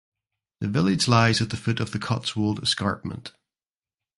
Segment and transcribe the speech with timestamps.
[0.61, 3.33] The village lies at the foot of the Cotswold escarpment.